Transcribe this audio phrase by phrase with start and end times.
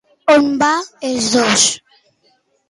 [0.35, 1.67] On van els dos?